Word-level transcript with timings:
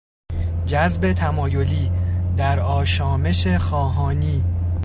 جذب 0.65 1.13
تمایلی، 1.13 1.91
در 2.37 2.59
آشامش 2.59 3.47
خواهانی 3.47 4.43